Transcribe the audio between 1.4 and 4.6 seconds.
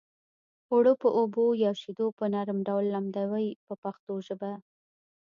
یا شیدو په نرم ډول لمدوي په پښتو کې.